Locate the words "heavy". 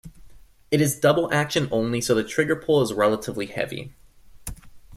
3.45-3.93